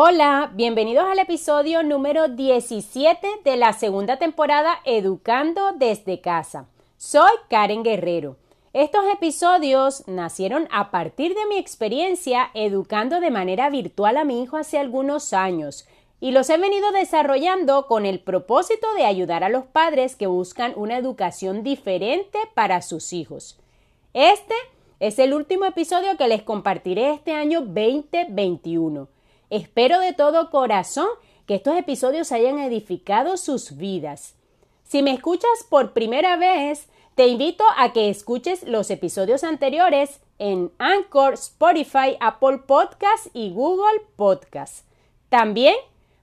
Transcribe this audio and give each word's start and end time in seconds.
Hola, 0.00 0.52
bienvenidos 0.54 1.06
al 1.10 1.18
episodio 1.18 1.82
número 1.82 2.28
17 2.28 3.26
de 3.42 3.56
la 3.56 3.72
segunda 3.72 4.16
temporada 4.16 4.78
Educando 4.84 5.72
desde 5.72 6.20
casa. 6.20 6.68
Soy 6.98 7.32
Karen 7.50 7.82
Guerrero. 7.82 8.36
Estos 8.72 9.02
episodios 9.12 10.06
nacieron 10.06 10.68
a 10.70 10.92
partir 10.92 11.34
de 11.34 11.46
mi 11.46 11.58
experiencia 11.58 12.48
educando 12.54 13.18
de 13.18 13.32
manera 13.32 13.70
virtual 13.70 14.18
a 14.18 14.24
mi 14.24 14.40
hijo 14.40 14.56
hace 14.56 14.78
algunos 14.78 15.32
años 15.32 15.88
y 16.20 16.30
los 16.30 16.48
he 16.48 16.58
venido 16.58 16.92
desarrollando 16.92 17.88
con 17.88 18.06
el 18.06 18.20
propósito 18.20 18.86
de 18.96 19.04
ayudar 19.04 19.42
a 19.42 19.48
los 19.48 19.64
padres 19.64 20.14
que 20.14 20.28
buscan 20.28 20.74
una 20.76 20.96
educación 20.96 21.64
diferente 21.64 22.38
para 22.54 22.82
sus 22.82 23.12
hijos. 23.12 23.58
Este 24.14 24.54
es 25.00 25.18
el 25.18 25.34
último 25.34 25.64
episodio 25.64 26.16
que 26.16 26.28
les 26.28 26.44
compartiré 26.44 27.10
este 27.10 27.32
año 27.32 27.62
2021. 27.62 29.17
Espero 29.50 30.00
de 30.00 30.12
todo 30.12 30.50
corazón 30.50 31.08
que 31.46 31.54
estos 31.54 31.76
episodios 31.76 32.32
hayan 32.32 32.58
edificado 32.58 33.36
sus 33.36 33.76
vidas. 33.76 34.34
Si 34.84 35.02
me 35.02 35.12
escuchas 35.12 35.64
por 35.68 35.92
primera 35.92 36.36
vez, 36.36 36.88
te 37.14 37.26
invito 37.26 37.64
a 37.76 37.92
que 37.92 38.10
escuches 38.10 38.62
los 38.62 38.90
episodios 38.90 39.44
anteriores 39.44 40.20
en 40.38 40.70
Anchor, 40.78 41.34
Spotify, 41.34 42.16
Apple 42.20 42.58
Podcast 42.66 43.26
y 43.32 43.50
Google 43.50 44.02
Podcast. 44.16 44.86
También 45.28 45.74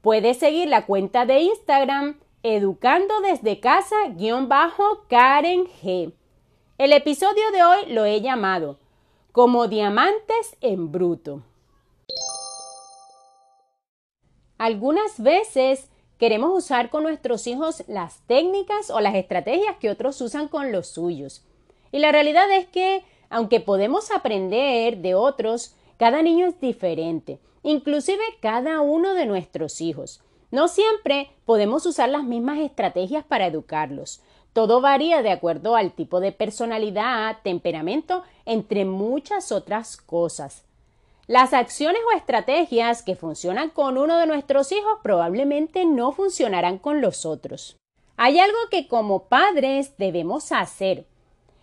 puedes 0.00 0.38
seguir 0.38 0.68
la 0.68 0.86
cuenta 0.86 1.26
de 1.26 1.40
Instagram 1.40 2.18
educando 2.42 3.20
desde 3.20 3.60
casa-karen 3.60 5.66
G. 5.82 6.12
El 6.78 6.92
episodio 6.92 7.50
de 7.52 7.64
hoy 7.64 7.92
lo 7.92 8.04
he 8.04 8.20
llamado 8.20 8.78
como 9.32 9.68
diamantes 9.68 10.56
en 10.60 10.90
bruto. 10.90 11.42
Algunas 14.58 15.22
veces 15.22 15.88
queremos 16.18 16.50
usar 16.52 16.90
con 16.90 17.04
nuestros 17.04 17.46
hijos 17.46 17.84
las 17.86 18.20
técnicas 18.26 18.90
o 18.90 19.00
las 19.00 19.14
estrategias 19.14 19.76
que 19.78 19.88
otros 19.88 20.20
usan 20.20 20.48
con 20.48 20.72
los 20.72 20.88
suyos. 20.88 21.44
Y 21.92 22.00
la 22.00 22.10
realidad 22.10 22.50
es 22.50 22.66
que, 22.66 23.04
aunque 23.30 23.60
podemos 23.60 24.10
aprender 24.10 24.98
de 24.98 25.14
otros, 25.14 25.76
cada 25.96 26.22
niño 26.22 26.46
es 26.46 26.60
diferente, 26.60 27.38
inclusive 27.62 28.22
cada 28.40 28.80
uno 28.80 29.14
de 29.14 29.26
nuestros 29.26 29.80
hijos. 29.80 30.20
No 30.50 30.66
siempre 30.66 31.30
podemos 31.44 31.86
usar 31.86 32.08
las 32.08 32.24
mismas 32.24 32.58
estrategias 32.58 33.24
para 33.24 33.46
educarlos. 33.46 34.22
Todo 34.52 34.80
varía 34.80 35.22
de 35.22 35.30
acuerdo 35.30 35.76
al 35.76 35.92
tipo 35.92 36.18
de 36.18 36.32
personalidad, 36.32 37.38
temperamento, 37.44 38.24
entre 38.44 38.84
muchas 38.84 39.52
otras 39.52 39.96
cosas. 39.96 40.64
Las 41.28 41.52
acciones 41.52 42.00
o 42.10 42.16
estrategias 42.16 43.02
que 43.02 43.14
funcionan 43.14 43.68
con 43.68 43.98
uno 43.98 44.16
de 44.16 44.26
nuestros 44.26 44.72
hijos 44.72 44.94
probablemente 45.02 45.84
no 45.84 46.12
funcionarán 46.12 46.78
con 46.78 47.02
los 47.02 47.26
otros. 47.26 47.76
Hay 48.16 48.38
algo 48.38 48.56
que 48.70 48.88
como 48.88 49.24
padres 49.24 49.92
debemos 49.98 50.52
hacer 50.52 51.04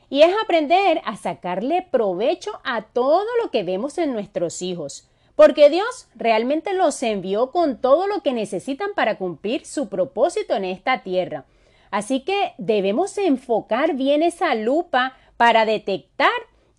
y 0.08 0.22
es 0.22 0.32
aprender 0.44 1.02
a 1.04 1.18
sacarle 1.18 1.82
provecho 1.82 2.52
a 2.64 2.84
todo 2.84 3.26
lo 3.42 3.50
que 3.50 3.64
vemos 3.64 3.98
en 3.98 4.14
nuestros 4.14 4.62
hijos, 4.62 5.10
porque 5.36 5.72
Dios 5.72 6.10
realmente 6.14 6.76
los 6.76 7.02
envió 7.02 7.50
con 7.50 7.82
todo 7.82 8.06
lo 8.06 8.22
que 8.22 8.34
necesitan 8.34 8.92
para 8.96 9.18
cumplir 9.18 9.66
su 9.66 9.90
propósito 9.90 10.54
en 10.54 10.66
esta 10.66 11.02
tierra. 11.02 11.46
Así 11.90 12.20
que 12.20 12.54
debemos 12.60 13.18
enfocar 13.18 13.96
bien 13.96 14.22
esa 14.22 14.54
lupa 14.54 15.18
para 15.38 15.66
detectar 15.66 16.30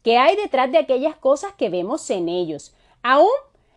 qué 0.05 0.19
hay 0.19 0.37
detrás 0.37 0.70
de 0.70 0.79
aquellas 0.79 1.17
cosas 1.17 1.53
que 1.55 1.69
vemos 1.69 2.09
en 2.11 2.29
ellos, 2.29 2.75
aún 3.06 3.30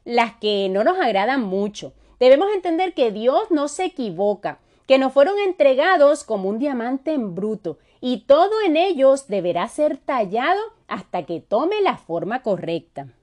las 0.05 0.33
que 0.37 0.69
no 0.69 0.83
nos 0.83 0.97
agradan 0.99 1.41
mucho. 1.41 1.93
Debemos 2.19 2.49
entender 2.51 2.95
que 2.95 3.11
Dios 3.11 3.51
no 3.51 3.67
se 3.67 3.85
equivoca, 3.85 4.59
que 4.87 4.97
nos 4.97 5.13
fueron 5.13 5.37
entregados 5.37 6.23
como 6.23 6.49
un 6.49 6.57
diamante 6.57 7.13
en 7.13 7.35
bruto, 7.35 7.77
y 8.01 8.21
todo 8.21 8.59
en 8.65 8.75
ellos 8.75 9.27
deberá 9.27 9.67
ser 9.67 9.97
tallado 9.97 10.59
hasta 10.87 11.27
que 11.27 11.41
tome 11.41 11.79
la 11.83 11.97
forma 11.97 12.41
correcta. 12.41 13.13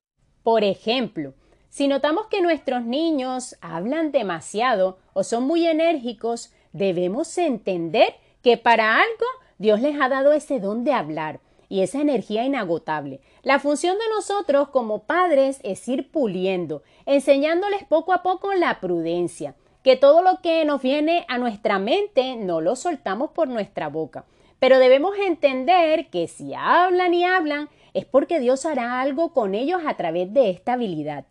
Por 0.45 0.63
ejemplo, 0.63 1.35
si 1.71 1.89
notamos 1.89 2.29
que 2.29 2.41
nuestros 2.41 2.85
niños 2.85 3.57
hablan 3.61 4.13
demasiado 4.13 4.99
o 5.13 5.25
son 5.25 5.43
muy 5.43 5.67
enérgicos, 5.67 6.53
debemos 6.73 7.37
entender 7.37 8.15
que 8.43 8.57
para 8.57 8.95
algo 8.95 9.27
Dios 9.59 9.81
les 9.81 10.01
ha 10.01 10.09
dado 10.09 10.33
ese 10.33 10.61
don 10.61 10.85
de 10.85 10.93
hablar 10.93 11.41
y 11.69 11.83
esa 11.83 12.01
energía 12.01 12.45
inagotable. 12.45 13.21
La 13.43 13.59
función 13.59 13.97
de 13.99 14.09
nosotros 14.15 14.69
como 14.69 15.05
padres 15.05 15.61
es 15.63 15.87
ir 15.89 16.11
puliendo, 16.11 16.83
enseñándoles 17.07 17.85
poco 17.85 18.13
a 18.13 18.23
poco 18.23 18.55
la 18.55 18.81
prudencia, 18.81 19.55
que 19.83 19.97
todo 19.97 20.23
lo 20.23 20.41
que 20.43 20.65
nos 20.65 20.83
viene 20.83 21.25
a 21.29 21.39
nuestra 21.39 21.79
mente 21.79 22.37
no 22.37 22.61
lo 22.61 22.77
soltamos 22.77 23.31
por 23.31 23.49
nuestra 23.49 23.89
boca. 23.89 24.25
Pero 24.59 24.79
debemos 24.79 25.17
entender 25.19 26.09
que 26.11 26.29
si 26.29 26.55
hablan 26.55 27.15
y 27.15 27.25
hablan 27.25 27.69
es 27.95 28.05
porque 28.05 28.41
Dios 28.41 28.67
hará 28.67 29.01
algo 29.01 29.33
con 29.33 29.55
ellos 29.55 29.83
a 29.87 29.97
través 29.97 30.33
de 30.33 30.51
esta 30.51 30.75
habilidad. 30.75 31.27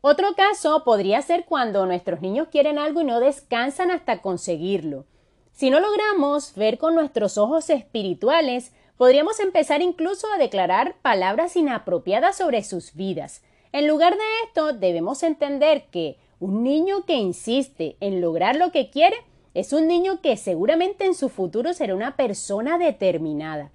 Otro 0.00 0.34
caso 0.36 0.84
podría 0.84 1.20
ser 1.20 1.46
cuando 1.46 1.84
nuestros 1.84 2.20
niños 2.20 2.48
quieren 2.50 2.78
algo 2.78 3.00
y 3.00 3.04
no 3.04 3.18
descansan 3.18 3.90
hasta 3.90 4.22
conseguirlo. 4.22 5.06
Si 5.50 5.70
no 5.70 5.80
logramos 5.80 6.54
ver 6.54 6.78
con 6.78 6.94
nuestros 6.94 7.38
ojos 7.38 7.70
espirituales, 7.70 8.72
Podríamos 8.96 9.40
empezar 9.40 9.82
incluso 9.82 10.26
a 10.32 10.38
declarar 10.38 10.96
palabras 11.02 11.54
inapropiadas 11.56 12.36
sobre 12.36 12.62
sus 12.64 12.94
vidas. 12.94 13.42
En 13.72 13.86
lugar 13.86 14.14
de 14.14 14.24
esto, 14.46 14.72
debemos 14.72 15.22
entender 15.22 15.84
que 15.90 16.16
un 16.40 16.62
niño 16.62 17.04
que 17.04 17.14
insiste 17.14 17.96
en 18.00 18.20
lograr 18.20 18.56
lo 18.56 18.72
que 18.72 18.88
quiere 18.88 19.16
es 19.52 19.72
un 19.72 19.86
niño 19.86 20.20
que 20.22 20.36
seguramente 20.36 21.04
en 21.04 21.14
su 21.14 21.28
futuro 21.28 21.74
será 21.74 21.94
una 21.94 22.16
persona 22.16 22.78
determinada 22.78 23.70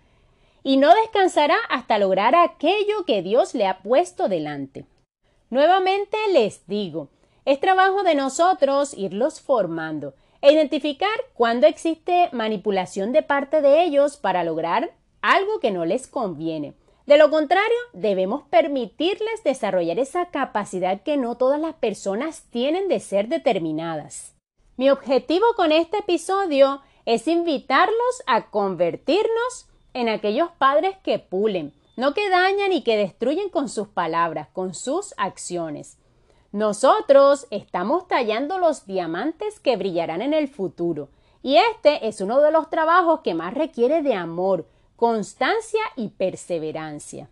y 0.64 0.78
no 0.78 0.94
descansará 0.94 1.56
hasta 1.70 1.98
lograr 1.98 2.36
aquello 2.36 3.06
que 3.06 3.22
Dios 3.22 3.56
le 3.56 3.68
ha 3.68 3.80
puesto 3.80 4.28
delante. 4.28 4.86
Nuevamente 5.50 6.18
les 6.34 6.66
digo, 6.68 7.10
es 7.46 7.60
trabajo 7.60 8.04
de 8.04 8.16
nosotros 8.16 8.94
irlos 8.96 9.42
formando 9.42 10.14
e 10.42 10.54
identificar 10.54 11.10
cuándo 11.34 11.68
existe 11.68 12.30
manipulación 12.32 13.12
de 13.12 13.24
parte 13.24 13.62
de 13.62 13.84
ellos 13.84 14.18
para 14.18 14.44
lograr 14.44 14.92
algo 15.22 15.60
que 15.60 15.72
no 15.72 15.86
les 15.86 16.08
conviene. 16.08 16.74
De 17.06 17.18
lo 17.18 17.30
contrario, 17.30 17.78
debemos 17.94 18.44
permitirles 18.44 19.44
desarrollar 19.44 20.00
esa 20.00 20.28
capacidad 20.28 21.02
que 21.02 21.18
no 21.18 21.36
todas 21.36 21.60
las 21.60 21.74
personas 21.76 22.44
tienen 22.52 22.88
de 22.88 23.00
ser 23.00 23.28
determinadas. 23.28 24.36
Mi 24.78 24.90
objetivo 24.90 25.46
con 25.56 25.72
este 25.72 25.98
episodio 26.00 26.82
es 27.06 27.28
invitarlos 27.28 28.24
a 28.28 28.50
convertirnos 28.50 29.68
en 29.94 30.10
aquellos 30.10 30.50
padres 30.58 30.96
que 31.04 31.20
pulen, 31.20 31.74
no 31.98 32.14
que 32.14 32.30
dañan 32.30 32.72
y 32.72 32.84
que 32.84 32.98
destruyen 32.98 33.50
con 33.50 33.68
sus 33.68 33.88
palabras, 33.88 34.48
con 34.54 34.74
sus 34.74 35.14
acciones. 35.18 35.98
Nosotros 36.52 37.48
estamos 37.50 38.08
tallando 38.08 38.58
los 38.58 38.86
diamantes 38.86 39.60
que 39.60 39.78
brillarán 39.78 40.22
en 40.22 40.34
el 40.34 40.48
futuro, 40.48 41.10
y 41.44 41.58
este 41.58 42.08
es 42.08 42.22
uno 42.22 42.42
de 42.42 42.52
los 42.52 42.70
trabajos 42.70 43.22
que 43.22 43.34
más 43.34 43.54
requiere 43.54 44.02
de 44.02 44.14
amor, 44.14 44.68
constancia 45.02 45.82
y 45.96 46.10
perseverancia. 46.10 47.28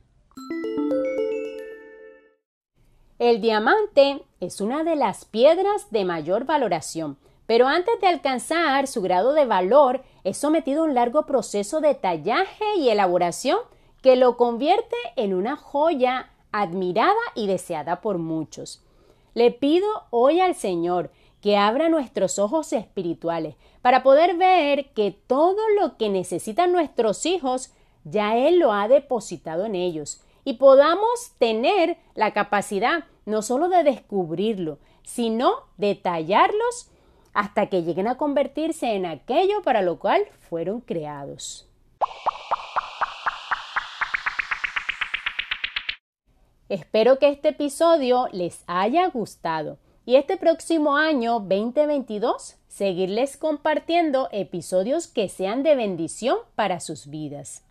El 3.19 3.41
diamante 3.41 4.23
es 4.39 4.59
una 4.59 4.83
de 4.83 4.95
las 4.95 5.25
piedras 5.25 5.91
de 5.91 6.03
mayor 6.03 6.45
valoración, 6.45 7.19
pero 7.45 7.67
antes 7.67 8.01
de 8.01 8.07
alcanzar 8.07 8.87
su 8.87 9.03
grado 9.03 9.33
de 9.33 9.45
valor 9.45 10.01
es 10.23 10.39
sometido 10.39 10.81
a 10.81 10.85
un 10.85 10.95
largo 10.95 11.27
proceso 11.27 11.79
de 11.79 11.93
tallaje 11.93 12.65
y 12.79 12.89
elaboración 12.89 13.59
que 14.01 14.15
lo 14.15 14.35
convierte 14.35 14.97
en 15.15 15.35
una 15.35 15.55
joya 15.55 16.31
admirada 16.51 17.13
y 17.35 17.45
deseada 17.45 18.01
por 18.01 18.17
muchos. 18.17 18.83
Le 19.35 19.51
pido 19.51 19.87
hoy 20.09 20.39
al 20.39 20.55
Señor 20.55 21.11
que 21.41 21.57
abra 21.57 21.89
nuestros 21.89 22.39
ojos 22.39 22.73
espirituales 22.73 23.55
para 23.81 24.03
poder 24.03 24.35
ver 24.35 24.91
que 24.93 25.11
todo 25.11 25.57
lo 25.79 25.97
que 25.97 26.09
necesitan 26.09 26.71
nuestros 26.71 27.25
hijos 27.25 27.73
ya 28.03 28.35
Él 28.37 28.59
lo 28.59 28.73
ha 28.73 28.87
depositado 28.87 29.65
en 29.65 29.75
ellos 29.75 30.21
y 30.43 30.53
podamos 30.53 31.33
tener 31.37 31.97
la 32.15 32.33
capacidad 32.33 33.05
no 33.25 33.41
solo 33.41 33.69
de 33.69 33.83
descubrirlo, 33.83 34.79
sino 35.03 35.63
de 35.77 35.95
tallarlos 35.95 36.89
hasta 37.33 37.67
que 37.67 37.83
lleguen 37.83 38.07
a 38.07 38.17
convertirse 38.17 38.93
en 38.95 39.05
aquello 39.05 39.61
para 39.61 39.81
lo 39.81 39.99
cual 39.99 40.23
fueron 40.49 40.81
creados. 40.81 41.67
Espero 46.67 47.17
que 47.17 47.29
este 47.29 47.49
episodio 47.49 48.27
les 48.31 48.63
haya 48.67 49.07
gustado 49.07 49.77
y 50.09 50.15
este 50.15 50.37
próximo 50.37 50.97
año 50.97 51.33
2022 51.33 52.55
seguirles 52.67 53.37
compartiendo 53.37 54.27
episodios 54.31 55.05
que 55.05 55.29
sean 55.29 55.61
de 55.61 55.75
bendición 55.75 56.39
para 56.55 56.79
sus 56.79 57.11
vidas. 57.11 57.63